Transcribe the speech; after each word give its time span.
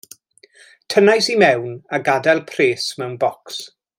Tynnais 0.93 1.27
i 1.33 1.35
mewn 1.43 1.77
a 1.99 2.01
gadael 2.09 2.43
pres 2.55 2.89
mewn 3.03 3.17
bocs. 3.27 3.63